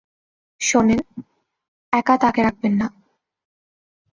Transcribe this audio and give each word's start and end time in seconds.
শোনেন, 0.61 1.01
একা 1.93 2.15
তাকে 2.17 2.41
রাখবেন 2.43 2.73
না। 2.81 2.87